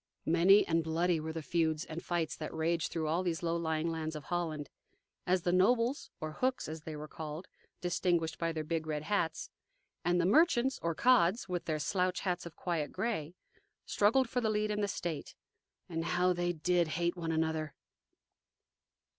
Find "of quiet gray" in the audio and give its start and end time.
12.47-13.35